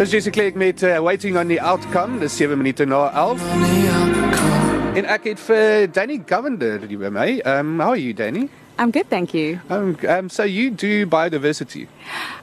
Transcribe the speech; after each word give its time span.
Dis 0.00 0.08
Jessie 0.10 0.30
Clegg 0.32 0.54
met 0.56 0.82
uh, 0.82 0.96
Waiting 1.02 1.36
on 1.36 1.48
the 1.48 1.60
Outcome, 1.60 2.20
dis 2.20 2.36
7 2.36 2.56
minute 2.56 2.84
na 2.86 3.10
11. 3.12 3.42
En 4.96 5.04
ek 5.04 5.26
het 5.28 5.40
vir 5.44 5.90
Danny 5.92 6.16
Govender 6.26 6.80
hier 6.88 6.98
by 7.02 7.10
my. 7.12 7.34
Um 7.44 7.74
how 7.84 7.90
are 7.92 8.00
you 8.00 8.14
Danny? 8.16 8.46
I'm 8.78 8.90
good, 8.90 9.10
thank 9.10 9.34
you. 9.34 9.58
Um, 9.68 9.98
um 10.08 10.30
so 10.30 10.44
you 10.48 10.70
do 10.70 11.04
biodiversity. 11.06 11.86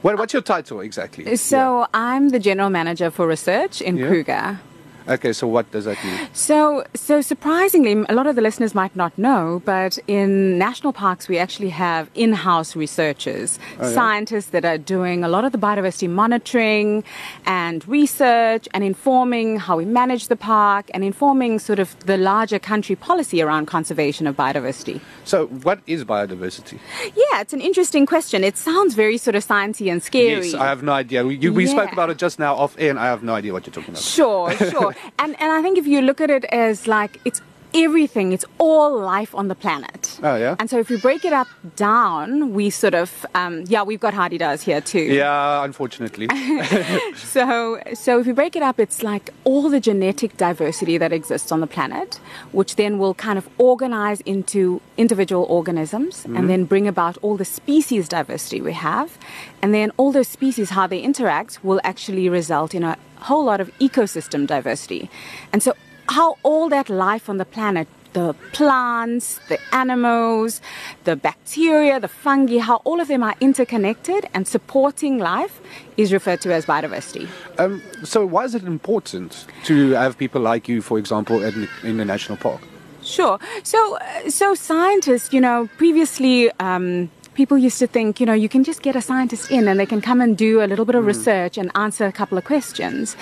What 0.02 0.18
what's 0.18 0.32
your 0.32 0.42
title 0.42 0.80
exactly? 0.86 1.34
So 1.36 1.86
I'm 1.92 2.30
the 2.30 2.38
general 2.38 2.70
manager 2.70 3.10
for 3.10 3.26
research 3.26 3.80
in 3.82 3.96
Yeah. 3.96 4.06
Kruger. 4.06 4.60
Okay, 5.08 5.32
so 5.32 5.46
what 5.46 5.70
does 5.70 5.86
that 5.86 6.02
mean? 6.04 6.28
So, 6.34 6.84
so 6.94 7.20
surprisingly, 7.22 7.92
a 8.08 8.14
lot 8.14 8.26
of 8.26 8.36
the 8.36 8.42
listeners 8.42 8.74
might 8.74 8.94
not 8.94 9.16
know, 9.16 9.62
but 9.64 9.98
in 10.06 10.58
national 10.58 10.92
parks 10.92 11.28
we 11.28 11.38
actually 11.38 11.70
have 11.70 12.10
in-house 12.14 12.76
researchers, 12.76 13.58
Oh, 13.80 13.88
yeah? 13.88 13.94
scientists 13.94 14.50
that 14.50 14.64
are 14.64 14.76
doing 14.78 15.24
a 15.24 15.28
lot 15.28 15.44
of 15.44 15.52
the 15.52 15.58
biodiversity 15.58 16.08
monitoring 16.10 17.04
and 17.46 17.86
research 17.88 18.68
and 18.74 18.84
informing 18.84 19.58
how 19.58 19.76
we 19.78 19.84
manage 19.84 20.28
the 20.28 20.36
park 20.36 20.90
and 20.92 21.02
informing 21.02 21.58
sort 21.58 21.78
of 21.78 21.98
the 22.00 22.16
larger 22.16 22.58
country 22.58 22.94
policy 22.96 23.40
around 23.40 23.66
conservation 23.66 24.26
of 24.26 24.36
biodiversity. 24.36 25.00
So 25.24 25.46
what 25.46 25.80
is 25.86 26.04
biodiversity? 26.04 26.78
Yeah, 27.16 27.40
it's 27.40 27.52
an 27.52 27.60
interesting 27.60 28.04
question. 28.06 28.44
It 28.44 28.56
sounds 28.58 28.94
very 28.94 29.16
sort 29.16 29.36
of 29.36 29.44
sciencey 29.46 29.90
and 29.90 30.02
scary. 30.02 30.48
Yes, 30.48 30.54
I 30.54 30.66
have 30.66 30.82
no 30.82 30.92
idea. 30.92 31.24
We, 31.24 31.36
you, 31.36 31.52
we 31.52 31.66
spoke 31.66 31.92
about 31.92 32.10
it 32.10 32.18
just 32.18 32.38
now 32.38 32.54
off 32.56 32.76
air 32.78 32.90
and 32.90 32.98
I 32.98 33.06
have 33.06 33.22
no 33.22 33.34
idea 33.34 33.52
what 33.52 33.66
you're 33.66 33.74
talking 33.74 33.90
about. 33.90 34.02
Sure, 34.02 34.50
sure. 34.52 34.94
And 35.18 35.40
and 35.40 35.50
I 35.52 35.60
think 35.62 35.78
if 35.78 35.86
you 35.86 36.00
look 36.00 36.20
at 36.20 36.30
it 36.30 36.44
as 36.46 36.86
like 36.86 37.20
it's 37.24 37.40
everything, 37.74 38.32
it's 38.32 38.46
all 38.58 38.90
life 38.98 39.34
on 39.34 39.48
the 39.48 39.54
planet. 39.54 39.97
Oh, 40.22 40.36
yeah? 40.36 40.56
And 40.58 40.68
so 40.68 40.78
if 40.78 40.88
we 40.90 40.96
break 40.96 41.24
it 41.24 41.32
up 41.32 41.48
down, 41.76 42.52
we 42.52 42.70
sort 42.70 42.94
of 42.94 43.24
um, 43.34 43.64
yeah, 43.68 43.82
we've 43.82 44.00
got 44.00 44.14
Hardy 44.14 44.38
does 44.38 44.62
here 44.62 44.80
too. 44.80 45.00
Yeah, 45.00 45.64
unfortunately. 45.64 46.28
So 47.16 47.80
so 47.94 48.20
if 48.20 48.26
we 48.26 48.32
break 48.32 48.56
it 48.56 48.62
up, 48.62 48.80
it's 48.80 49.02
like 49.02 49.30
all 49.44 49.68
the 49.68 49.80
genetic 49.80 50.36
diversity 50.36 50.98
that 50.98 51.12
exists 51.12 51.52
on 51.52 51.60
the 51.60 51.66
planet, 51.66 52.20
which 52.52 52.76
then 52.76 52.98
will 52.98 53.14
kind 53.14 53.38
of 53.38 53.48
organize 53.58 54.20
into 54.22 54.80
individual 54.96 55.44
organisms 55.44 56.24
and 56.24 56.48
then 56.48 56.64
bring 56.64 56.88
about 56.88 57.16
all 57.22 57.36
the 57.36 57.44
species 57.44 58.08
diversity 58.08 58.60
we 58.60 58.72
have. 58.72 59.18
And 59.62 59.74
then 59.74 59.92
all 59.96 60.12
those 60.12 60.28
species, 60.28 60.70
how 60.70 60.86
they 60.86 61.00
interact, 61.00 61.64
will 61.64 61.80
actually 61.84 62.28
result 62.28 62.74
in 62.74 62.82
a 62.84 62.96
whole 63.16 63.44
lot 63.44 63.60
of 63.60 63.70
ecosystem 63.78 64.46
diversity. 64.46 65.10
And 65.52 65.62
so 65.62 65.74
how 66.08 66.38
all 66.42 66.68
that 66.70 66.88
life 66.88 67.28
on 67.28 67.36
the 67.36 67.44
planet 67.44 67.86
the 68.12 68.34
plants, 68.52 69.40
the 69.48 69.58
animals, 69.72 70.60
the 71.04 71.16
bacteria, 71.16 72.00
the 72.00 72.08
fungi, 72.08 72.58
how 72.58 72.76
all 72.84 73.00
of 73.00 73.08
them 73.08 73.22
are 73.22 73.34
interconnected 73.40 74.26
and 74.34 74.46
supporting 74.46 75.18
life 75.18 75.60
is 75.96 76.12
referred 76.12 76.40
to 76.40 76.52
as 76.52 76.66
biodiversity. 76.66 77.28
um, 77.58 77.82
so 78.04 78.24
why 78.24 78.44
is 78.44 78.54
it 78.54 78.62
important 78.64 79.46
to 79.64 79.90
have 79.92 80.16
people 80.16 80.40
like 80.40 80.68
you, 80.68 80.80
for 80.82 80.98
example, 80.98 81.42
in, 81.42 81.68
in 81.82 81.96
the 81.96 82.04
national 82.04 82.38
park? 82.38 82.60
Sure. 83.02 83.38
So, 83.62 83.96
uh, 83.96 84.30
so 84.30 84.54
scientists, 84.54 85.32
you 85.32 85.40
know, 85.40 85.68
previously 85.78 86.50
um, 86.60 87.10
people 87.38 87.56
used 87.56 87.78
to 87.78 87.86
think, 87.86 88.18
you 88.18 88.26
know, 88.26 88.38
you 88.44 88.48
can 88.48 88.64
just 88.64 88.82
get 88.82 88.96
a 88.96 89.00
scientist 89.00 89.48
in 89.56 89.68
and 89.68 89.78
they 89.78 89.86
can 89.86 90.00
come 90.00 90.20
and 90.20 90.36
do 90.36 90.60
a 90.60 90.66
little 90.66 90.84
bit 90.84 90.96
of 90.96 91.04
mm. 91.04 91.12
research 91.14 91.56
and 91.56 91.70
answer 91.76 92.04
a 92.04 92.14
couple 92.20 92.36
of 92.36 92.44
questions. 92.44 93.16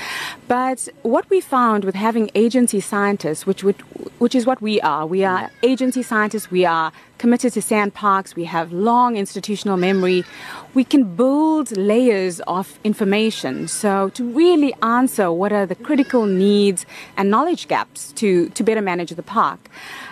But 0.48 0.89
what 1.03 1.28
we 1.28 1.39
found 1.42 1.84
with 1.84 1.95
having 1.95 2.31
agency 2.34 2.81
scientists, 2.81 3.44
which 3.44 3.62
would, 3.62 3.78
which 4.25 4.34
is 4.34 4.47
what 4.47 4.62
we 4.62 4.81
are, 4.81 5.05
we 5.06 5.22
are 5.22 5.42
mm. 5.42 5.50
agency 5.72 6.03
scientists. 6.03 6.50
We 6.50 6.64
are 6.64 6.92
committed 7.19 7.53
to 7.56 7.61
SANParks. 7.61 8.34
We 8.34 8.44
have 8.44 8.72
long 8.72 9.17
institutional 9.17 9.77
memory. 9.77 10.25
We 10.72 10.84
can 10.92 11.03
build 11.14 11.77
layers 11.77 12.41
of 12.56 12.78
information. 12.84 13.69
So 13.69 14.09
to 14.17 14.22
really 14.42 14.72
answer 14.83 15.31
what 15.31 15.53
are 15.53 15.67
the 15.67 15.78
critical 15.89 16.25
needs 16.25 16.87
and 17.19 17.31
knowledge 17.31 17.69
gaps 17.69 18.12
to, 18.20 18.48
to 18.56 18.64
better 18.64 18.81
manage 18.81 19.11
the 19.11 19.22
park. 19.22 19.61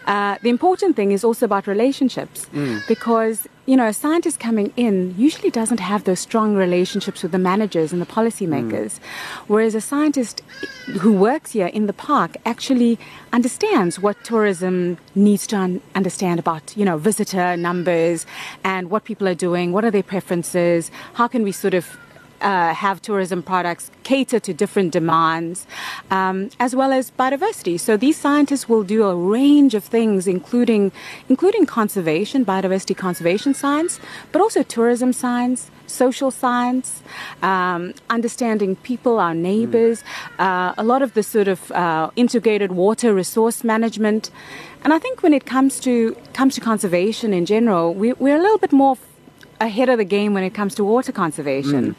Uh, 0.06 0.36
the 0.42 0.50
important 0.50 0.94
thing 0.94 1.12
is 1.12 1.24
also 1.24 1.46
about 1.46 1.66
relationships 1.66 2.46
mm. 2.52 2.86
because 2.86 3.48
you 3.66 3.76
know 3.76 3.86
a 3.86 3.92
scientist 3.92 4.40
coming 4.40 4.72
in 4.76 5.14
usually 5.16 5.50
doesn't 5.50 5.80
have 5.80 6.04
those 6.04 6.20
strong 6.20 6.54
relationships 6.54 7.22
with 7.22 7.32
the 7.32 7.38
managers 7.38 7.92
and 7.92 8.00
the 8.00 8.06
policymakers. 8.06 8.98
Hmm. 8.98 9.52
Whereas 9.52 9.74
a 9.74 9.80
scientist 9.80 10.42
who 11.00 11.12
works 11.12 11.52
here 11.52 11.66
in 11.68 11.86
the 11.86 11.92
park 11.92 12.36
actually 12.44 12.98
understands 13.32 13.98
what 13.98 14.22
tourism 14.24 14.98
needs 15.14 15.46
to 15.48 15.56
un- 15.56 15.80
understand 15.94 16.38
about 16.38 16.76
you 16.76 16.84
know 16.84 16.98
visitor 16.98 17.56
numbers 17.56 18.26
and 18.62 18.90
what 18.90 19.04
people 19.04 19.26
are 19.26 19.34
doing 19.34 19.72
what 19.72 19.84
are 19.84 19.90
their 19.90 20.02
preferences 20.02 20.90
how 21.14 21.26
can 21.26 21.42
we 21.42 21.52
sort 21.52 21.74
of 21.74 21.98
uh, 22.40 22.74
have 22.74 23.00
tourism 23.02 23.42
products 23.42 23.90
cater 24.02 24.38
to 24.40 24.52
different 24.52 24.92
demands, 24.92 25.66
um, 26.10 26.50
as 26.60 26.74
well 26.76 26.92
as 26.92 27.10
biodiversity. 27.10 27.78
So 27.78 27.96
these 27.96 28.16
scientists 28.16 28.68
will 28.68 28.84
do 28.84 29.04
a 29.04 29.14
range 29.14 29.74
of 29.74 29.84
things, 29.84 30.26
including 30.26 30.92
including 31.28 31.66
conservation, 31.66 32.44
biodiversity 32.44 32.96
conservation 32.96 33.54
science, 33.54 34.00
but 34.32 34.40
also 34.40 34.62
tourism 34.62 35.12
science, 35.12 35.70
social 35.86 36.30
science, 36.30 37.02
um, 37.42 37.94
understanding 38.10 38.76
people, 38.76 39.18
our 39.18 39.34
neighbors, 39.34 40.04
uh, 40.38 40.74
a 40.76 40.84
lot 40.84 41.02
of 41.02 41.14
the 41.14 41.22
sort 41.22 41.48
of 41.48 41.70
uh, 41.72 42.10
integrated 42.16 42.72
water 42.72 43.14
resource 43.14 43.64
management. 43.64 44.30
And 44.82 44.92
I 44.92 44.98
think 44.98 45.22
when 45.22 45.32
it 45.32 45.46
comes 45.46 45.80
to 45.80 46.14
comes 46.32 46.54
to 46.56 46.60
conservation 46.60 47.32
in 47.32 47.46
general, 47.46 47.94
we, 47.94 48.12
we're 48.14 48.36
a 48.36 48.42
little 48.42 48.58
bit 48.58 48.72
more 48.72 48.96
ahead 49.64 49.88
of 49.88 49.98
the 49.98 50.04
game 50.04 50.34
when 50.34 50.44
it 50.44 50.54
comes 50.54 50.74
to 50.76 50.84
water 50.84 51.12
conservation. 51.12 51.82
Mm. 51.90 51.94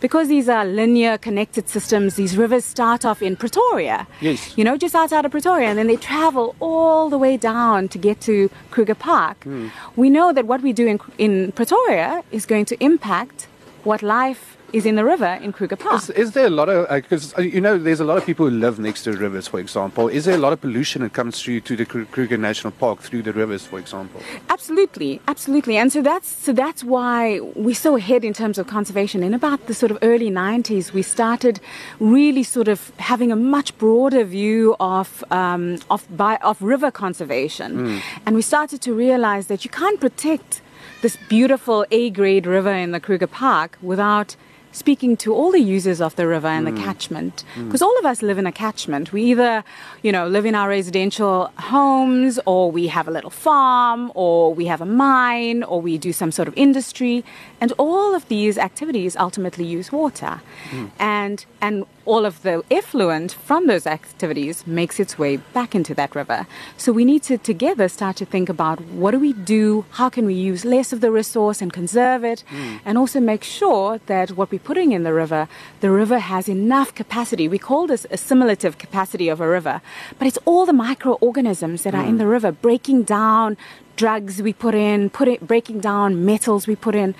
Because 0.00 0.28
these 0.28 0.48
are 0.48 0.64
linear 0.64 1.18
connected 1.18 1.68
systems, 1.68 2.16
these 2.16 2.36
rivers 2.36 2.64
start 2.64 3.04
off 3.04 3.22
in 3.22 3.36
Pretoria. 3.36 4.06
Yes. 4.20 4.56
You 4.56 4.64
know, 4.64 4.76
just 4.76 4.94
outside 4.94 5.24
of 5.24 5.30
Pretoria, 5.30 5.68
and 5.68 5.78
then 5.78 5.86
they 5.86 5.96
travel 5.96 6.56
all 6.60 7.10
the 7.10 7.18
way 7.18 7.36
down 7.36 7.88
to 7.88 7.98
get 7.98 8.20
to 8.22 8.50
Kruger 8.70 8.94
Park. 8.94 9.40
Mm. 9.44 9.70
We 9.96 10.10
know 10.10 10.32
that 10.32 10.46
what 10.46 10.62
we 10.62 10.72
do 10.72 10.86
in, 10.86 10.98
in 11.18 11.52
Pretoria 11.52 12.22
is 12.30 12.46
going 12.46 12.64
to 12.66 12.82
impact 12.82 13.46
what 13.84 14.02
life 14.02 14.56
is 14.72 14.86
in 14.86 14.96
the 14.96 15.04
river 15.04 15.38
in 15.42 15.52
Kruger 15.52 15.76
Park. 15.76 16.02
Is, 16.02 16.10
is 16.10 16.32
there 16.32 16.46
a 16.46 16.50
lot 16.50 16.68
of 16.68 16.88
because 16.88 17.36
uh, 17.38 17.42
you 17.42 17.60
know 17.60 17.78
there's 17.78 18.00
a 18.00 18.04
lot 18.04 18.18
of 18.18 18.24
people 18.24 18.48
who 18.48 18.54
live 18.56 18.78
next 18.78 19.04
to 19.04 19.12
rivers, 19.12 19.48
for 19.48 19.60
example. 19.60 20.08
Is 20.08 20.24
there 20.24 20.34
a 20.34 20.38
lot 20.38 20.52
of 20.52 20.60
pollution 20.60 21.02
that 21.02 21.12
comes 21.12 21.42
through 21.42 21.60
to 21.60 21.76
the 21.76 21.86
Kruger 21.86 22.36
National 22.36 22.72
Park 22.72 23.00
through 23.00 23.22
the 23.22 23.32
rivers, 23.32 23.66
for 23.66 23.78
example? 23.78 24.20
Absolutely, 24.48 25.20
absolutely, 25.28 25.76
and 25.76 25.92
so 25.92 26.02
that's 26.02 26.28
so 26.28 26.52
that's 26.52 26.84
why 26.84 27.40
we're 27.54 27.74
so 27.74 27.96
ahead 27.96 28.24
in 28.24 28.32
terms 28.32 28.58
of 28.58 28.66
conservation. 28.66 29.22
In 29.22 29.34
about 29.34 29.66
the 29.66 29.74
sort 29.74 29.90
of 29.90 29.98
early 30.02 30.30
'90s, 30.30 30.92
we 30.92 31.02
started 31.02 31.60
really 31.98 32.42
sort 32.42 32.68
of 32.68 32.92
having 32.98 33.32
a 33.32 33.36
much 33.36 33.76
broader 33.78 34.24
view 34.24 34.76
of 34.80 35.24
um, 35.30 35.78
of 35.90 36.06
bi- 36.16 36.40
of 36.42 36.60
river 36.62 36.90
conservation, 36.90 38.00
and 38.26 38.36
we 38.36 38.42
started 38.42 38.80
to 38.82 38.94
realize 38.94 39.46
that 39.46 39.64
you 39.64 39.70
can't 39.70 40.00
protect 40.00 40.62
this 41.02 41.16
beautiful 41.28 41.86
A-grade 41.90 42.46
river 42.46 42.72
in 42.72 42.90
the 42.90 43.00
Kruger 43.00 43.26
Park 43.26 43.78
without 43.80 44.36
speaking 44.72 45.16
to 45.16 45.34
all 45.34 45.50
the 45.50 45.60
users 45.60 46.00
of 46.00 46.16
the 46.16 46.26
river 46.26 46.48
and 46.48 46.66
the 46.66 46.70
mm. 46.72 46.82
catchment. 46.82 47.44
Mm. 47.54 47.66
Because 47.66 47.82
all 47.82 47.98
of 47.98 48.04
us 48.04 48.22
live 48.22 48.38
in 48.38 48.46
a 48.46 48.52
catchment. 48.52 49.12
We 49.12 49.22
either 49.24 49.64
you 50.02 50.12
know 50.12 50.26
live 50.26 50.46
in 50.46 50.54
our 50.54 50.68
residential 50.68 51.50
homes 51.58 52.38
or 52.46 52.70
we 52.70 52.86
have 52.88 53.08
a 53.08 53.10
little 53.10 53.30
farm 53.30 54.12
or 54.14 54.54
we 54.54 54.66
have 54.66 54.80
a 54.80 54.86
mine 54.86 55.62
or 55.62 55.80
we 55.80 55.98
do 55.98 56.12
some 56.12 56.32
sort 56.32 56.48
of 56.48 56.54
industry. 56.56 57.24
And 57.60 57.72
all 57.78 58.14
of 58.14 58.26
these 58.28 58.58
activities 58.58 59.16
ultimately 59.16 59.64
use 59.64 59.92
water. 59.92 60.40
Mm. 60.70 60.90
And 60.98 61.46
and 61.60 61.84
all 62.06 62.24
of 62.24 62.42
the 62.42 62.62
effluent 62.70 63.32
from 63.32 63.66
those 63.66 63.86
activities 63.86 64.66
makes 64.66 64.98
its 64.98 65.18
way 65.18 65.36
back 65.36 65.74
into 65.74 65.94
that 65.94 66.14
river. 66.14 66.46
So 66.76 66.92
we 66.92 67.04
need 67.04 67.22
to 67.24 67.38
together 67.38 67.88
start 67.88 68.16
to 68.16 68.24
think 68.24 68.48
about 68.48 68.80
what 68.80 69.12
do 69.12 69.18
we 69.18 69.32
do? 69.32 69.84
How 69.90 70.08
can 70.08 70.26
we 70.26 70.34
use 70.34 70.64
less 70.64 70.92
of 70.92 71.00
the 71.00 71.10
resource 71.10 71.60
and 71.62 71.72
conserve 71.72 72.24
it? 72.24 72.40
Hmm. 72.48 72.76
And 72.84 72.98
also 72.98 73.20
make 73.20 73.44
sure 73.44 74.00
that 74.06 74.32
what 74.32 74.50
we're 74.50 74.58
putting 74.58 74.92
in 74.92 75.02
the 75.02 75.12
river 75.12 75.48
the 75.80 75.90
river 75.90 76.18
has 76.18 76.48
enough 76.48 76.94
capacity. 76.94 77.48
We 77.48 77.58
call 77.58 77.86
this 77.86 78.06
assimilative 78.10 78.78
capacity 78.78 79.28
of 79.28 79.40
a 79.40 79.48
river. 79.48 79.80
But 80.18 80.26
it's 80.28 80.38
all 80.44 80.66
the 80.66 80.72
microorganisms 80.72 81.82
that 81.82 81.94
are 81.94 82.04
in 82.04 82.12
hmm. 82.12 82.18
the 82.18 82.26
river 82.26 82.52
breaking 82.52 83.04
down 83.04 83.56
drugs 83.96 84.40
we 84.40 84.52
put 84.52 84.74
in 84.74 85.10
put 85.10 85.28
it, 85.28 85.46
breaking 85.46 85.80
down 85.80 86.24
metals 86.24 86.66
we 86.66 86.74
put 86.74 86.94
in 86.94 87.14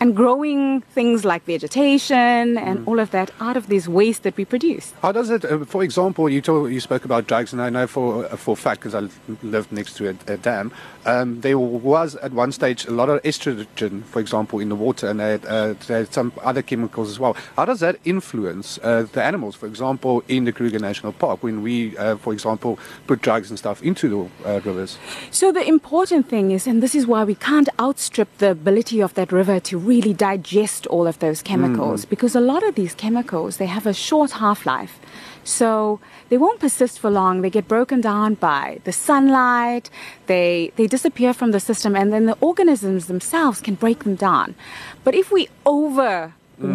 and 0.00 0.16
growing 0.16 0.80
things 0.94 1.24
like 1.24 1.44
vegetation 1.44 2.58
and 2.58 2.86
all 2.88 2.98
of 2.98 3.10
that 3.10 3.30
out 3.40 3.56
of 3.56 3.68
this 3.68 3.86
waste 3.86 4.22
that 4.22 4.36
we 4.36 4.44
produce 4.44 4.92
How 5.02 5.12
does 5.12 5.30
it? 5.30 5.44
Uh, 5.44 5.64
for 5.64 5.82
example, 5.82 6.28
you 6.28 6.40
told, 6.40 6.72
you 6.72 6.80
spoke 6.80 7.04
about 7.04 7.26
drugs, 7.26 7.52
and 7.52 7.62
I 7.62 7.70
know 7.70 7.86
for 7.86 8.24
uh, 8.24 8.36
for 8.36 8.56
fact 8.56 8.80
because 8.80 8.94
I 8.94 9.08
lived 9.42 9.72
next 9.72 9.94
to 9.98 10.10
a, 10.10 10.14
a 10.34 10.36
dam. 10.36 10.72
Um, 11.06 11.40
there 11.40 11.58
was 11.58 12.16
at 12.16 12.32
one 12.32 12.52
stage 12.52 12.86
a 12.86 12.90
lot 12.90 13.08
of 13.08 13.22
estrogen, 13.22 14.04
for 14.04 14.20
example, 14.20 14.60
in 14.60 14.68
the 14.68 14.74
water, 14.74 15.08
and 15.08 15.20
they 15.20 15.30
had, 15.32 15.46
uh, 15.46 15.74
they 15.86 15.94
had 15.94 16.12
some 16.12 16.32
other 16.42 16.62
chemicals 16.62 17.10
as 17.10 17.18
well. 17.18 17.36
How 17.56 17.64
does 17.64 17.80
that 17.80 17.96
influence 18.04 18.78
uh, 18.82 19.06
the 19.12 19.22
animals, 19.22 19.56
for 19.56 19.66
example, 19.66 20.22
in 20.28 20.44
the 20.44 20.52
Kruger 20.52 20.78
National 20.78 21.12
Park 21.12 21.42
when 21.42 21.62
we, 21.62 21.96
uh, 21.96 22.16
for 22.16 22.32
example, 22.32 22.78
put 23.06 23.22
drugs 23.22 23.50
and 23.50 23.58
stuff 23.58 23.82
into 23.82 24.08
the 24.08 24.48
uh, 24.48 24.60
rivers? 24.60 24.98
So 25.30 25.52
the 25.52 25.66
important 25.66 26.28
thing 26.28 26.50
is, 26.50 26.66
and 26.66 26.82
this 26.82 26.94
is 26.94 27.06
why 27.06 27.24
we 27.24 27.34
can't 27.34 27.68
outstrip 27.80 28.28
the 28.38 28.50
ability 28.50 29.00
of 29.00 29.14
that 29.14 29.32
river 29.32 29.60
to 29.60 29.78
really 29.92 30.14
digest 30.30 30.82
all 30.94 31.06
of 31.12 31.16
those 31.24 31.38
mm-hmm. 31.38 31.50
chemicals 31.50 32.00
because 32.12 32.32
a 32.42 32.44
lot 32.52 32.62
of 32.68 32.72
these 32.80 32.94
chemicals 33.04 33.50
they 33.60 33.70
have 33.76 33.86
a 33.86 33.96
short 34.08 34.30
half-life. 34.42 34.94
So 35.58 36.00
they 36.28 36.38
won't 36.44 36.60
persist 36.64 36.96
for 37.02 37.10
long. 37.20 37.34
They 37.40 37.52
get 37.58 37.66
broken 37.76 37.98
down 38.00 38.30
by 38.50 38.64
the 38.86 38.94
sunlight. 39.08 39.84
They 40.30 40.72
they 40.76 40.86
disappear 40.96 41.32
from 41.40 41.50
the 41.56 41.62
system, 41.70 41.92
and 42.00 42.08
then 42.14 42.24
the 42.30 42.38
organisms 42.50 43.02
themselves 43.12 43.58
can 43.66 43.74
break 43.84 43.98
them 44.04 44.16
down. 44.28 44.48
But 45.04 45.14
if 45.22 45.26
we 45.36 45.42
mm-hmm. 45.46 45.76
over 45.76 46.12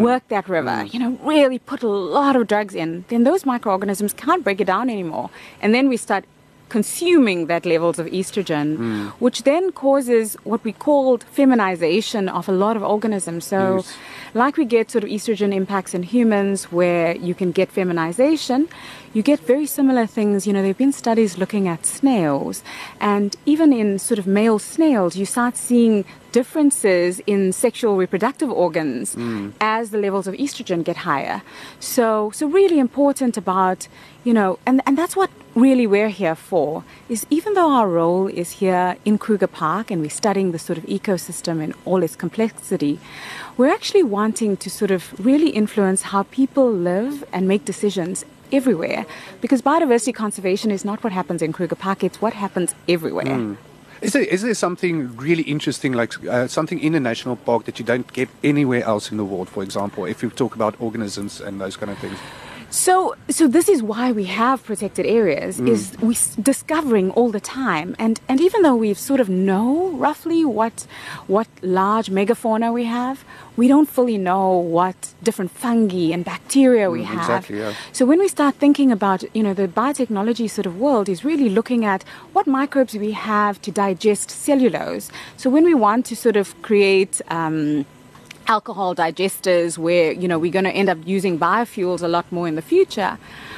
work 0.08 0.24
that 0.36 0.46
river, 0.58 0.78
mm-hmm. 0.78 0.92
you 0.94 1.00
know, 1.04 1.12
really 1.36 1.60
put 1.72 1.80
a 1.84 1.94
lot 2.20 2.36
of 2.36 2.44
drugs 2.54 2.74
in, 2.84 3.06
then 3.10 3.22
those 3.30 3.46
microorganisms 3.54 4.12
can't 4.24 4.44
break 4.44 4.60
it 4.64 4.68
down 4.74 4.90
anymore. 4.90 5.30
And 5.62 5.70
then 5.76 5.86
we 5.90 5.98
start 6.08 6.24
consuming 6.70 7.48
that 7.48 7.66
levels 7.66 8.00
of 8.00 8.08
estrogen, 8.08 8.78
hmm. 8.78 9.08
which 9.20 9.44
then 9.44 9.72
causes 9.72 10.36
what 10.44 10.64
we 10.64 10.74
called 10.74 11.24
feminization 11.32 12.28
of 12.30 12.50
a 12.50 12.52
lot 12.52 12.76
of 12.76 12.84
organisms. 12.84 13.46
So, 13.46 13.76
Yes. 13.78 13.98
like 14.34 14.58
we 14.58 14.66
get 14.66 14.92
sort 14.92 15.04
of 15.04 15.10
estrogen 15.10 15.54
impacts 15.54 15.94
in 15.94 16.04
humans 16.04 16.72
where 16.72 17.16
you 17.18 17.36
can 17.36 17.52
get 17.52 17.72
feminization, 17.72 18.68
you 19.14 19.22
get 19.22 19.40
very 19.40 19.66
similar 19.66 20.06
things. 20.06 20.46
You 20.46 20.54
know, 20.54 20.62
there 20.62 20.70
have 20.70 20.78
been 20.78 20.92
studies 20.92 21.38
looking 21.38 21.68
at 21.68 21.86
snails, 21.86 22.64
and 23.00 23.36
even 23.46 23.72
in 23.72 24.00
sort 24.00 24.20
of 24.20 24.28
male 24.28 24.60
snails, 24.60 25.16
you 25.16 25.26
start 25.26 25.56
seeing 25.56 26.04
differences 26.32 27.22
in 27.26 27.54
sexual 27.54 27.96
reproductive 27.96 28.52
organs 28.52 29.14
hmm. 29.14 29.52
as 29.62 29.92
the 29.92 29.98
levels 29.98 30.28
of 30.28 30.34
estrogen 30.36 30.84
get 30.84 30.98
higher. 30.98 31.42
So, 31.80 32.32
so 32.34 32.48
really 32.48 32.80
important 32.80 33.38
about, 33.38 33.88
you 34.26 34.34
know, 34.34 34.60
and, 34.66 34.82
and 34.86 34.98
that's 34.98 35.16
what 35.16 35.30
really 35.56 35.88
we're 35.88 36.10
here 36.10 36.36
for 36.36 36.84
is 37.10 37.26
even 37.30 37.54
though 37.54 37.72
our 37.72 37.88
role 37.88 38.28
is 38.28 38.52
here 38.52 38.98
in 39.06 39.18
Kruger 39.18 39.48
Park 39.48 39.90
and 39.90 40.02
we're 40.02 40.10
studying 40.10 40.52
the 40.52 40.60
sort 40.60 40.78
of 40.78 40.84
ecosystem 40.86 41.64
in 41.64 41.74
all 41.86 42.04
its 42.04 42.16
complexity, 42.16 43.00
we're 43.58 43.72
actually 43.72 44.04
wanting 44.04 44.58
to 44.58 44.70
sort 44.70 44.92
of 44.92 45.18
really 45.26 45.50
influence 45.50 46.04
how 46.04 46.24
people 46.24 46.70
live 46.72 47.24
and 47.32 47.48
make 47.48 47.64
decisions 47.64 48.26
everywhere 48.52 49.06
because 49.42 49.62
biodiversity 49.62 50.14
conservation 50.14 50.72
is 50.72 50.84
not 50.84 51.04
what 51.04 51.14
happens 51.14 51.42
in 51.42 51.54
Kruger 51.54 51.76
Park, 51.76 52.04
it's 52.04 52.22
what 52.22 52.34
happens 52.34 52.76
everywhere. 52.88 53.56
Is 54.02 54.12
there, 54.12 54.24
is 54.24 54.42
there 54.42 54.54
something 54.54 55.16
really 55.16 55.44
interesting, 55.44 55.94
like 55.94 56.24
uh, 56.28 56.48
something 56.48 56.80
in 56.80 56.96
a 56.96 57.00
national 57.00 57.38
park 57.38 57.64
that 57.64 57.80
you 57.80 57.86
don't 57.86 58.12
get 58.12 58.28
anywhere 58.44 58.84
else 58.84 59.10
in 59.10 59.18
the 59.18 59.24
world, 59.24 59.50
for 59.50 59.64
example, 59.64 60.06
if 60.06 60.22
you 60.22 60.30
talk 60.30 60.54
about 60.54 60.76
organisms 60.80 61.40
and 61.40 61.62
those 61.62 61.78
kind 61.78 61.92
of 61.92 61.98
things? 62.00 62.20
So, 62.72 63.16
so 63.30 63.48
this 63.48 63.70
is 63.70 63.82
why 63.82 64.12
we 64.12 64.26
have 64.26 64.64
protected 64.66 65.06
areas. 65.06 65.60
Is 65.62 65.94
we 66.02 66.14
s- 66.14 66.36
discovering 66.36 67.12
all 67.12 67.30
the 67.32 67.40
time, 67.40 67.96
and 67.98 68.20
and 68.28 68.42
even 68.42 68.64
though 68.64 68.76
we 68.76 68.94
sort 68.94 69.22
of 69.22 69.30
know 69.30 69.92
roughly 69.92 70.44
what 70.44 70.86
what 71.28 71.48
large 71.62 72.10
megafauna 72.10 72.74
we 72.74 72.84
have, 72.86 73.24
we 73.56 73.68
don't 73.70 73.90
fully 73.90 74.18
know 74.18 74.58
what 74.58 74.96
different 75.24 75.52
fungi 75.52 76.12
and 76.14 76.26
bacteria 76.26 76.90
we 76.92 77.02
Mm, 77.04 77.06
have. 77.06 77.20
exactly, 77.20 77.60
yeah. 77.60 77.74
So 77.94 78.06
when 78.06 78.20
we 78.20 78.28
start 78.28 78.56
thinking 78.56 78.92
about 78.92 79.24
you 79.34 79.42
know 79.44 79.54
the 79.54 79.68
biotechnology 79.70 80.50
sort 80.50 80.66
of 80.66 80.78
world 80.78 81.08
is 81.08 81.24
really 81.24 81.50
looking 81.50 81.86
at 81.86 82.04
what 82.34 82.46
microbes 82.46 82.94
we 82.96 83.12
have 83.14 83.62
to 83.62 83.72
digest 83.72 84.30
cellulose. 84.30 85.10
So 85.38 85.50
when 85.50 85.64
we 85.64 85.74
want 85.74 86.06
to 86.08 86.16
sort 86.16 86.36
of 86.36 86.48
create 86.62 87.22
um, 87.30 87.86
alcohol 88.48 88.96
digesters 88.96 89.78
where 89.78 90.12
you 90.12 90.28
know 90.28 90.38
we're 90.38 90.52
going 90.52 90.66
to 90.66 90.72
end 90.72 90.90
up 90.90 90.98
using 91.06 91.38
biofuels 91.40 92.02
a 92.02 92.08
lot 92.08 92.30
more 92.32 92.48
in 92.48 92.56
the 92.56 92.62
future 92.62 93.18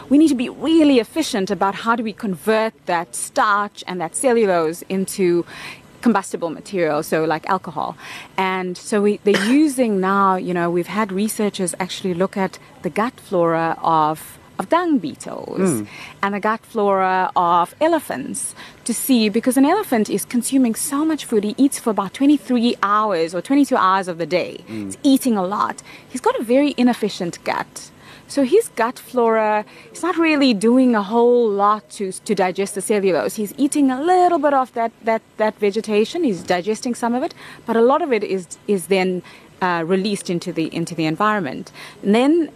we 0.10 0.18
need 0.18 0.30
to 0.30 0.36
be 0.36 0.50
really 0.50 1.00
efficient 1.00 1.52
about 1.52 1.76
how 1.76 1.96
do 1.96 2.04
we 2.04 2.14
convert 2.14 2.74
that 2.86 3.16
starch 3.16 3.84
and 3.88 4.00
that 4.00 4.16
cellulose 4.16 4.82
into 4.84 5.46
combustible 6.02 6.50
material 6.50 7.04
so 7.04 7.26
like 7.26 7.46
alcohol. 7.50 7.98
And 8.38 8.78
so 8.78 9.02
we, 9.02 9.18
they're 9.24 9.46
using 9.64 10.00
now 10.00 10.36
you 10.36 10.54
know 10.54 10.70
we've 10.70 10.88
had 10.88 11.12
researchers 11.12 11.76
actually 11.80 12.14
look 12.14 12.38
at 12.38 12.60
the 12.84 12.90
gut 12.90 13.20
flora 13.20 13.78
of 13.82 14.40
of 14.60 14.70
dung 14.70 14.98
beetles 14.98 15.60
and 16.24 16.34
the 16.34 16.40
gut 16.40 16.62
flora 16.62 17.32
of 17.36 17.76
elephants 17.80 18.56
to 18.84 18.94
see 18.94 19.30
because 19.30 19.58
an 19.58 19.66
elephant 19.66 20.10
is 20.10 20.26
consuming 20.26 20.76
so 20.76 21.06
much 21.06 21.26
food 21.26 21.44
he 21.44 21.56
eats 21.58 21.80
for 21.80 21.92
about 21.92 22.14
23 22.14 22.76
hours 22.82 23.36
or 23.36 23.42
22 23.42 23.76
hours 23.76 24.08
of 24.08 24.18
the 24.18 24.26
day 24.26 24.64
he's 24.68 24.98
eating 25.04 25.38
a 25.38 25.46
lot 25.46 25.82
he's 26.10 26.22
got 26.22 26.40
a 26.40 26.44
very 26.44 26.74
inefficient 26.78 27.44
gut 27.44 27.92
so 28.28 28.44
his 28.44 28.68
gut 28.76 29.00
flora 29.00 29.66
is 29.92 30.04
not 30.04 30.18
really 30.18 30.54
doing 30.54 30.96
a 30.96 31.02
whole 31.02 31.50
lot 31.50 31.90
to, 31.92 32.12
to 32.12 32.36
digest 32.36 32.76
the 32.76 32.82
cellulose. 32.82 33.36
He's 33.36 33.54
eating 33.58 33.90
a 33.90 34.02
little 34.02 34.38
bit 34.38 34.54
of 34.54 34.74
that, 34.74 34.92
that, 35.04 35.22
that 35.38 35.58
vegetation. 35.60 36.26
He's 36.26 36.44
digesting 36.44 36.94
some 36.94 37.16
of 37.16 37.24
it, 37.24 37.34
but 37.66 37.78
a 37.78 37.82
lot 37.82 38.02
of 38.02 38.12
it 38.12 38.24
is 38.24 38.58
is 38.68 38.88
then 38.88 39.24
uh, 39.62 39.84
released 39.88 40.30
into 40.30 40.52
the 40.52 40.74
into 40.76 40.94
the 40.94 41.06
environment. 41.06 41.72
And 42.04 42.14
then 42.14 42.50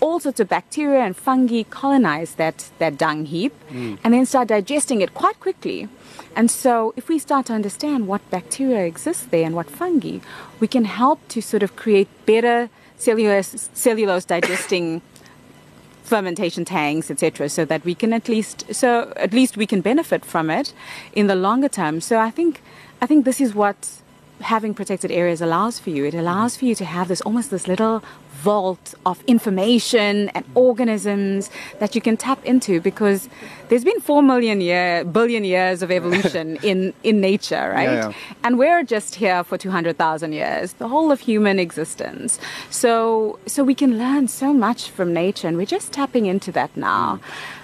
all 0.00 0.20
sorts 0.20 0.40
of 0.40 0.48
bacteria 0.48 1.00
and 1.00 1.16
fungi 1.16 1.62
colonize 1.64 2.34
that, 2.34 2.70
that 2.78 2.98
dung 2.98 3.26
heap 3.26 3.52
mm. 3.70 3.98
and 4.02 4.14
then 4.14 4.26
start 4.26 4.48
digesting 4.48 5.00
it 5.00 5.14
quite 5.14 5.38
quickly. 5.40 5.88
And 6.34 6.50
so, 6.50 6.92
if 6.96 7.08
we 7.08 7.18
start 7.18 7.46
to 7.46 7.54
understand 7.54 8.06
what 8.06 8.28
bacteria 8.30 8.84
exists 8.84 9.24
there 9.24 9.44
and 9.44 9.54
what 9.54 9.70
fungi, 9.70 10.18
we 10.60 10.68
can 10.68 10.84
help 10.84 11.26
to 11.28 11.40
sort 11.40 11.62
of 11.62 11.76
create 11.76 12.08
better 12.26 12.68
cellulose, 12.98 13.70
cellulose 13.72 14.24
digesting 14.24 15.00
fermentation 16.04 16.64
tanks, 16.64 17.10
etc., 17.10 17.48
so 17.48 17.64
that 17.64 17.84
we 17.84 17.94
can 17.94 18.12
at 18.12 18.28
least 18.28 18.64
so 18.72 19.12
at 19.16 19.32
least 19.32 19.56
we 19.56 19.66
can 19.66 19.80
benefit 19.80 20.24
from 20.24 20.50
it 20.50 20.74
in 21.14 21.26
the 21.26 21.34
longer 21.34 21.68
term. 21.68 22.00
So 22.00 22.18
I 22.18 22.30
think 22.30 22.60
I 23.00 23.06
think 23.06 23.24
this 23.24 23.40
is 23.40 23.54
what 23.54 24.00
having 24.40 24.74
protected 24.74 25.10
areas 25.10 25.40
allows 25.40 25.78
for 25.78 25.90
you. 25.90 26.04
It 26.04 26.14
allows 26.14 26.56
for 26.56 26.64
you 26.64 26.74
to 26.74 26.84
have 26.84 27.08
this 27.08 27.20
almost 27.22 27.50
this 27.50 27.66
little 27.66 28.02
vault 28.36 28.94
of 29.06 29.24
information 29.26 30.28
and 30.30 30.44
organisms 30.54 31.50
that 31.78 31.94
you 31.94 32.00
can 32.00 32.16
tap 32.16 32.44
into 32.44 32.80
because 32.80 33.28
there's 33.68 33.82
been 33.82 34.00
four 34.00 34.22
million 34.22 34.60
year 34.60 35.04
billion 35.04 35.42
years 35.42 35.82
of 35.82 35.90
evolution 35.90 36.56
in 36.62 36.92
in 37.02 37.20
nature, 37.20 37.72
right? 37.74 37.84
Yeah, 37.84 38.08
yeah. 38.08 38.44
and 38.44 38.58
we're 38.58 38.84
just 38.84 39.14
here 39.16 39.42
for 39.42 39.56
200,000 39.58 40.32
years, 40.32 40.74
the 40.74 40.88
whole 40.88 41.10
of 41.10 41.20
human 41.20 41.58
existence. 41.58 42.38
So, 42.70 43.38
so 43.46 43.64
we 43.64 43.74
can 43.74 43.98
learn 43.98 44.28
so 44.28 44.52
much 44.52 44.90
from 44.90 45.12
nature, 45.12 45.48
and 45.48 45.56
we're 45.56 45.66
just 45.66 45.92
tapping 45.92 46.26
into 46.26 46.52
that 46.52 46.76
now. 46.76 47.20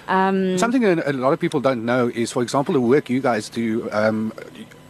Um, 0.07 0.57
Something 0.57 0.81
that 0.81 1.07
a 1.07 1.13
lot 1.13 1.33
of 1.33 1.39
people 1.39 1.61
don't 1.61 1.85
know 1.85 2.09
is, 2.13 2.31
for 2.31 2.43
example, 2.43 2.73
the 2.73 2.81
work 2.81 3.09
you 3.09 3.21
guys 3.21 3.47
do. 3.49 3.89
Um, 3.91 4.33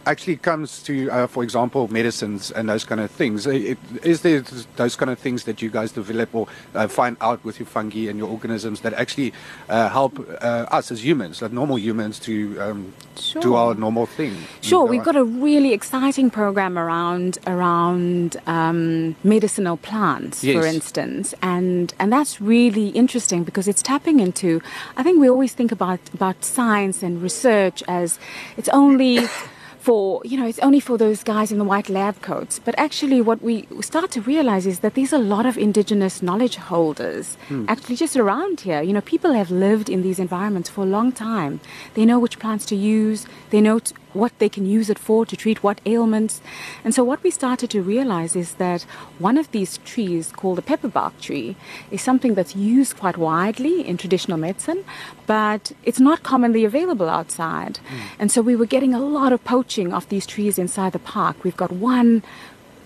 actually 0.06 0.36
comes 0.36 0.82
to, 0.84 1.10
uh, 1.10 1.26
for 1.26 1.42
example, 1.42 1.88
medicines 1.88 2.50
and 2.50 2.68
those 2.68 2.84
kind 2.84 3.00
of 3.00 3.10
things. 3.10 3.46
It, 3.46 3.78
is 4.02 4.22
there 4.22 4.42
those 4.76 4.96
kind 4.96 5.10
of 5.10 5.18
things 5.18 5.44
that 5.44 5.62
you 5.62 5.70
guys 5.70 5.92
develop 5.92 6.34
or 6.34 6.48
uh, 6.74 6.88
find 6.88 7.16
out 7.20 7.44
with 7.44 7.58
your 7.58 7.66
fungi 7.66 8.08
and 8.08 8.18
your 8.18 8.28
organisms 8.28 8.80
that 8.80 8.92
actually 8.94 9.32
uh, 9.68 9.88
help 9.88 10.18
uh, 10.40 10.66
us 10.70 10.90
as 10.90 11.04
humans, 11.04 11.42
like 11.42 11.52
normal 11.52 11.78
humans, 11.78 12.18
to 12.20 12.60
um, 12.60 12.92
do 13.40 13.54
our 13.54 13.74
normal 13.74 14.06
thing? 14.06 14.36
Sure, 14.60 14.84
we've 14.84 15.04
got 15.04 15.16
a 15.16 15.24
really 15.24 15.72
exciting 15.72 16.30
program 16.30 16.78
around 16.78 17.38
around 17.46 18.36
um, 18.46 19.16
medicinal 19.24 19.76
plants, 19.76 20.40
for 20.40 20.66
instance, 20.66 21.34
and 21.42 21.94
and 21.98 22.12
that's 22.12 22.40
really 22.40 22.88
interesting 22.88 23.44
because 23.44 23.68
it's 23.68 23.82
tapping 23.82 24.20
into. 24.20 24.60
I 24.96 25.02
think 25.02 25.20
we 25.20 25.28
always 25.28 25.52
think 25.52 25.72
about 25.72 26.00
about 26.12 26.44
science 26.44 27.02
and 27.02 27.22
research 27.22 27.82
as 27.88 28.18
it's 28.56 28.68
only. 28.70 29.20
For 29.84 30.22
you 30.24 30.38
know, 30.38 30.46
it's 30.46 30.60
only 30.60 30.80
for 30.80 30.96
those 30.96 31.22
guys 31.22 31.52
in 31.52 31.58
the 31.58 31.64
white 31.72 31.90
lab 31.90 32.22
coats. 32.22 32.58
But 32.58 32.74
actually, 32.78 33.20
what 33.20 33.42
we 33.42 33.68
start 33.82 34.10
to 34.12 34.22
realize 34.22 34.66
is 34.66 34.78
that 34.78 34.94
there's 34.94 35.12
a 35.12 35.18
lot 35.18 35.44
of 35.44 35.58
indigenous 35.58 36.22
knowledge 36.22 36.56
holders 36.56 37.36
hmm. 37.48 37.66
actually 37.68 37.96
just 37.96 38.16
around 38.16 38.60
here. 38.60 38.80
You 38.80 38.94
know, 38.94 39.02
people 39.02 39.34
have 39.34 39.50
lived 39.50 39.90
in 39.90 40.00
these 40.00 40.18
environments 40.18 40.70
for 40.70 40.84
a 40.84 40.86
long 40.96 41.12
time. 41.12 41.60
They 41.92 42.06
know 42.06 42.18
which 42.18 42.38
plants 42.38 42.64
to 42.72 42.76
use. 42.76 43.26
They 43.50 43.60
know 43.60 43.78
t- 43.80 43.94
what 44.14 44.38
they 44.38 44.48
can 44.48 44.66
use 44.66 44.88
it 44.88 44.98
for 44.98 45.26
to 45.26 45.36
treat 45.36 45.62
what 45.62 45.80
ailments. 45.84 46.40
And 46.84 46.94
so 46.94 47.04
what 47.04 47.22
we 47.22 47.30
started 47.30 47.70
to 47.70 47.82
realize 47.82 48.36
is 48.36 48.54
that 48.54 48.82
one 49.18 49.36
of 49.36 49.50
these 49.50 49.78
trees 49.78 50.32
called 50.32 50.58
the 50.58 50.62
pepper 50.62 50.88
bark 50.88 51.20
tree 51.20 51.56
is 51.90 52.02
something 52.02 52.34
that's 52.34 52.56
used 52.56 52.96
quite 52.96 53.16
widely 53.16 53.86
in 53.86 53.96
traditional 53.96 54.38
medicine, 54.38 54.84
but 55.26 55.72
it's 55.82 56.00
not 56.00 56.22
commonly 56.22 56.64
available 56.64 57.08
outside. 57.08 57.78
Hmm. 57.78 57.96
And 58.18 58.32
so 58.32 58.42
we 58.42 58.56
were 58.56 58.66
getting 58.66 58.94
a 58.94 59.00
lot 59.00 59.32
of 59.32 59.44
poaching 59.44 59.92
of 59.92 60.08
these 60.08 60.26
trees 60.26 60.58
inside 60.58 60.92
the 60.92 60.98
park. 60.98 61.44
We've 61.44 61.56
got 61.56 61.72
one 61.72 62.22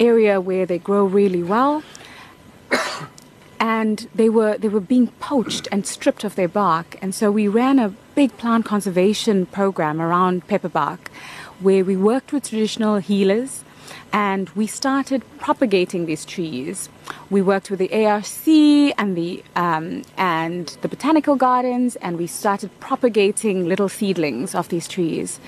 area 0.00 0.40
where 0.40 0.66
they 0.66 0.78
grow 0.78 1.04
really 1.04 1.42
well 1.42 1.82
and 3.60 4.08
they 4.14 4.28
were 4.28 4.56
they 4.58 4.68
were 4.68 4.80
being 4.80 5.08
poached 5.20 5.68
and 5.72 5.86
stripped 5.86 6.24
of 6.24 6.34
their 6.34 6.48
bark. 6.48 6.96
And 7.02 7.14
so 7.14 7.30
we 7.30 7.48
ran 7.48 7.78
a 7.78 7.94
big 8.14 8.36
plant 8.36 8.64
conservation 8.64 9.46
program 9.46 10.00
around 10.00 10.46
pepper 10.46 10.68
bark, 10.68 11.10
where 11.60 11.84
we 11.84 11.96
worked 11.96 12.32
with 12.32 12.48
traditional 12.48 12.96
healers 12.96 13.64
and 14.12 14.48
we 14.50 14.66
started 14.66 15.22
propagating 15.38 16.06
these 16.06 16.24
trees. 16.24 16.88
We 17.30 17.40
worked 17.42 17.70
with 17.70 17.78
the 17.78 18.04
ARC 18.04 18.26
and 18.98 19.16
the 19.16 19.42
um, 19.56 20.02
and 20.16 20.66
the 20.82 20.88
botanical 20.88 21.36
gardens, 21.36 21.96
and 21.96 22.18
we 22.18 22.26
started 22.26 22.70
propagating 22.80 23.66
little 23.66 23.88
seedlings 23.88 24.54
of 24.54 24.68
these 24.68 24.88
trees. 24.88 25.40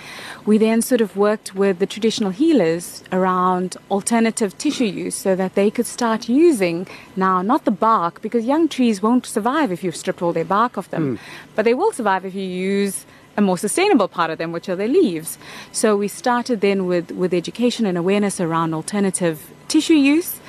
We 0.46 0.58
then 0.58 0.82
sort 0.82 1.00
of 1.00 1.16
worked 1.16 1.54
with 1.54 1.78
the 1.78 1.86
traditional 1.86 2.30
healers 2.30 3.02
around 3.12 3.76
alternative 3.90 4.56
tissue 4.58 4.84
use, 4.84 5.14
so 5.14 5.36
that 5.36 5.54
they 5.54 5.70
could 5.70 5.86
start 5.86 6.28
using 6.28 6.86
now 7.16 7.42
not 7.42 7.64
the 7.64 7.70
bark 7.70 8.22
because 8.22 8.44
young 8.44 8.68
trees 8.68 9.02
won't 9.02 9.26
survive 9.26 9.72
if 9.72 9.84
you've 9.84 9.96
stripped 9.96 10.22
all 10.22 10.32
their 10.32 10.44
bark 10.44 10.78
off 10.78 10.90
them, 10.90 11.16
mm. 11.16 11.20
but 11.54 11.64
they 11.64 11.74
will 11.74 11.92
survive 11.92 12.24
if 12.24 12.34
you 12.34 12.42
use 12.42 13.04
a 13.36 13.40
more 13.40 13.58
sustainable 13.58 14.08
part 14.08 14.30
of 14.30 14.38
them, 14.38 14.52
which 14.52 14.68
are 14.68 14.76
their 14.76 14.88
leaves. 14.88 15.38
So 15.72 15.96
we 15.96 16.08
started 16.08 16.60
then 16.60 16.86
with, 16.86 17.10
with 17.12 17.32
education 17.32 17.86
and 17.86 17.96
awareness 17.96 18.40
around 18.40 18.74
alternative 18.74 19.50
tissue 19.68 19.94
use 19.94 20.40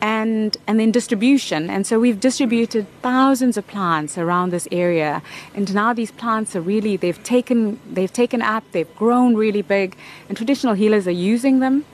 and 0.00 0.56
and 0.66 0.78
then 0.78 0.92
distribution. 0.92 1.70
And 1.70 1.86
so 1.86 1.98
we've 1.98 2.20
distributed 2.20 2.86
thousands 3.02 3.56
of 3.56 3.66
plants 3.66 4.16
around 4.16 4.50
this 4.50 4.68
area. 4.70 5.22
And 5.54 5.74
now 5.74 5.92
these 5.92 6.12
plants 6.12 6.54
are 6.56 6.60
really 6.60 6.96
they've 6.96 7.22
taken 7.22 7.80
they've 7.90 8.12
taken 8.12 8.42
up, 8.42 8.64
they've 8.72 8.94
grown 8.96 9.34
really 9.34 9.62
big, 9.62 9.96
and 10.28 10.36
traditional 10.36 10.74
healers 10.74 11.06
are 11.06 11.18
using 11.32 11.60
them. 11.60 11.84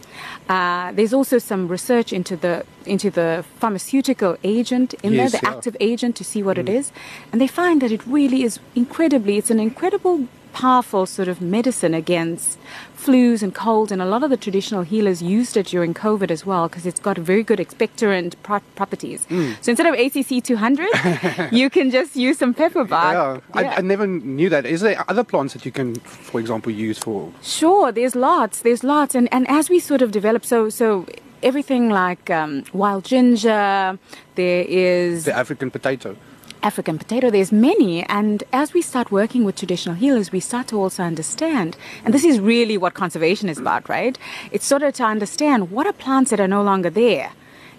Uh, 0.48 0.92
there's 0.92 1.14
also 1.14 1.38
some 1.38 1.68
research 1.68 2.12
into 2.12 2.36
the 2.36 2.64
into 2.84 3.10
the 3.10 3.44
pharmaceutical 3.58 4.36
agent 4.44 4.92
in 5.02 5.14
yes, 5.14 5.32
there, 5.32 5.40
the 5.40 5.46
yeah. 5.46 5.56
active 5.56 5.76
agent, 5.80 6.16
to 6.16 6.24
see 6.24 6.42
what 6.42 6.56
mm. 6.56 6.60
it 6.60 6.68
is, 6.68 6.92
and 7.32 7.40
they 7.40 7.46
find 7.46 7.80
that 7.80 7.90
it 7.90 8.06
really 8.06 8.42
is 8.42 8.58
incredibly. 8.74 9.38
It's 9.38 9.50
an 9.50 9.58
incredible 9.58 10.28
powerful 10.54 11.04
sort 11.04 11.28
of 11.28 11.40
medicine 11.40 11.92
against 11.92 12.58
flus 12.96 13.42
and 13.42 13.54
colds, 13.54 13.92
and 13.92 14.00
a 14.00 14.06
lot 14.06 14.23
of 14.23 14.30
the 14.30 14.37
traditional 14.37 14.82
healers 14.82 15.20
used 15.20 15.56
it 15.56 15.66
during 15.66 15.92
COVID 15.92 16.30
as 16.30 16.46
well 16.46 16.68
because 16.68 16.87
it's 16.87 17.00
got 17.00 17.18
very 17.18 17.42
good 17.42 17.58
expectorant 17.58 18.34
pro- 18.42 18.61
properties. 18.76 19.26
Mm. 19.26 19.56
So 19.61 19.73
instead 19.73 19.87
of 19.87 19.94
ACC 19.94 20.42
200, 20.42 21.52
you 21.52 21.68
can 21.68 21.90
just 21.90 22.16
use 22.16 22.38
some 22.38 22.54
pepper 22.54 22.84
bark. 22.84 23.42
Yeah, 23.54 23.62
yeah. 23.62 23.70
I, 23.70 23.76
I, 23.76 23.80
never 23.82 24.06
knew 24.06 24.49
that. 24.49 24.64
Is 24.64 24.80
there 24.80 25.04
other 25.08 25.25
plants 25.25 25.52
that 25.54 25.66
you 25.66 25.73
can, 25.73 25.96
for 25.96 26.40
example, 26.40 26.73
use 26.73 26.99
for? 26.99 27.30
Sure, 27.42 27.92
there's 27.92 28.14
lots. 28.14 28.61
There's 28.61 28.82
lots, 28.82 29.14
and 29.14 29.28
and 29.32 29.46
as 29.49 29.68
we 29.68 29.80
sort 29.80 30.00
of 30.00 30.12
develop, 30.12 30.44
so 30.46 30.70
so 30.70 31.06
everything 31.42 31.90
like 31.90 32.30
um, 32.30 32.64
wild 32.73 33.04
ginger. 33.04 33.99
There 34.34 34.64
is 34.66 35.25
the 35.26 35.37
African 35.37 35.70
potato. 35.70 36.16
African 36.64 36.99
potato. 36.99 37.30
There's 37.30 37.52
many, 37.52 38.02
and 38.04 38.42
as 38.52 38.73
we 38.73 38.83
start 38.83 39.12
working 39.12 39.44
with 39.44 39.56
traditional 39.56 39.94
healers, 39.94 40.33
we 40.33 40.40
start 40.40 40.66
to 40.68 40.76
also 40.76 41.02
understand, 41.02 41.76
and 42.04 42.14
this 42.14 42.25
is 42.25 42.40
really 42.40 42.76
what 42.78 42.94
conservation 42.94 43.49
is 43.49 43.59
about, 43.59 43.88
right? 43.88 44.18
It's 44.50 44.64
sort 44.64 44.83
of 44.83 44.94
to 44.94 45.04
understand 45.04 45.71
what 45.71 45.87
are 45.87 45.92
plants 45.92 46.30
that 46.30 46.40
are 46.40 46.49
no 46.49 46.62
longer 46.62 46.90
there, 46.90 47.33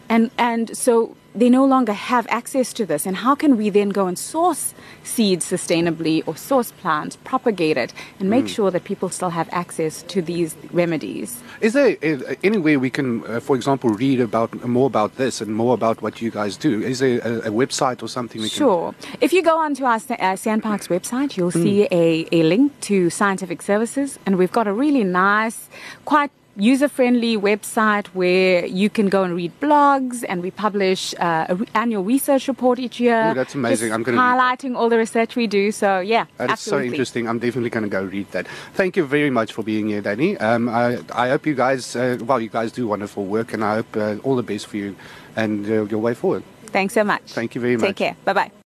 and 0.08 0.30
and 0.38 0.78
so 0.78 1.18
they 1.36 1.50
no 1.50 1.66
longer 1.66 1.94
have 1.94 2.26
access 2.30 2.74
to 2.74 2.86
this. 2.86 3.06
And 3.06 3.18
how 3.18 3.36
can 3.36 3.58
we 3.58 3.70
then 3.70 3.90
go 3.90 4.08
and 4.08 4.18
source 4.18 4.74
seeds 5.04 5.46
sustainably 5.46 6.24
or 6.26 6.36
source 6.36 6.72
plants, 6.72 7.18
propagate 7.24 7.78
it, 7.78 7.94
and 8.20 8.30
make 8.30 8.46
mm. 8.46 8.56
sure 8.56 8.72
that 8.72 8.86
people 8.86 9.10
still 9.10 9.32
have 9.32 9.50
access 9.52 10.02
to 10.04 10.22
these 10.22 10.56
remedies? 10.72 11.44
Is 11.62 11.74
there 11.74 11.98
any 12.44 12.58
way 12.58 12.78
we 12.78 12.90
can, 12.90 13.26
uh, 13.26 13.40
for 13.40 13.56
example, 13.56 13.90
read 13.90 14.20
about 14.22 14.66
more 14.66 14.88
about 14.88 15.18
this 15.18 15.42
and 15.42 15.56
more 15.56 15.74
about 15.74 16.02
what 16.02 16.22
you 16.22 16.32
guys 16.32 16.58
do? 16.58 16.82
Is 16.82 17.00
there 17.00 17.20
a, 17.20 17.50
a 17.50 17.52
website 17.52 18.02
or 18.02 18.08
something 18.08 18.42
we 18.42 18.50
sure. 18.50 18.94
can? 18.94 19.02
Sure. 19.02 19.18
If 19.22 19.34
you 19.34 19.44
go 19.44 19.58
onto 19.58 19.84
our 19.84 19.96
uh, 19.96 20.36
SANParks 20.36 20.88
website, 20.88 21.38
you'll 21.38 21.52
mm. 21.52 21.64
see 21.64 21.88
a, 21.92 22.28
a 22.32 22.44
link 22.44 22.80
to 22.82 23.10
scientific 23.10 23.62
services, 23.62 24.18
and 24.26 24.38
we've 24.38 24.52
got 24.52 24.68
a 24.68 24.74
really 24.74 25.04
nice, 25.04 25.70
quite 26.06 26.32
user 26.56 26.88
friendly 26.88 27.38
website 27.38 28.08
where 28.08 28.66
you 28.66 28.90
can 28.90 29.10
go 29.10 29.24
and 29.24 29.36
read 29.36 29.52
blogs 29.60 30.24
and 30.28 30.42
we 30.42 30.52
publish 30.52 31.14
uh, 31.20 31.46
an 31.50 31.58
re- 31.58 31.68
annual 31.76 32.04
research 32.04 32.48
report 32.48 32.80
each 32.80 33.00
year. 33.00 33.32
Ooh, 33.32 33.34
that's 33.34 33.56
amazing. 33.56 33.92
I'm 33.92 34.04
going 34.04 34.16
to 34.16 34.22
highlighting 34.22 34.76
all 34.76 34.90
the 34.90 34.98
research 34.98 35.36
we 35.36 35.48
do. 35.48 35.72
So 35.72 36.00
yeah, 36.00 36.26
that 36.38 36.52
is 36.52 36.60
so 36.60 36.80
interesting. 36.80 37.28
I'm 37.28 37.40
definitely 37.40 37.70
going 37.70 37.84
to 37.84 37.90
go 37.90 38.04
read 38.04 38.32
that. 38.32 38.48
Thank 38.74 38.98
you 38.98 39.06
very 39.06 39.30
much 39.30 39.54
for 39.54 39.64
being 39.64 39.88
here, 39.90 40.02
Danny. 40.02 40.38
Um, 40.38 40.70
I, 40.70 41.00
I 41.14 41.30
hope 41.30 41.46
you 41.46 41.56
guys, 41.56 41.96
uh, 41.96 42.18
well, 42.22 42.40
you 42.40 42.50
guys 42.50 42.72
do 42.72 42.88
wonderful 42.88 43.26
work, 43.26 43.54
and 43.54 43.64
I 43.64 43.76
hope 43.76 43.98
uh, 43.98 44.18
all 44.24 44.36
the 44.36 44.44
best 44.44 44.68
for 44.68 44.78
you 44.78 44.96
and 45.36 45.66
uh, 45.66 45.84
your 45.86 46.00
way 46.00 46.14
forward. 46.14 46.44
Thanks 46.68 46.94
so 46.94 47.04
much. 47.04 47.24
Thank 47.28 47.56
you 47.56 47.62
very 47.62 47.78
much. 47.78 47.88
Take 47.88 47.96
care. 47.98 48.16
Bye 48.26 48.34
bye. 48.34 48.65